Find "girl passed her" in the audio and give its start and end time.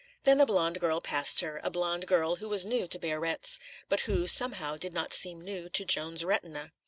0.79-1.61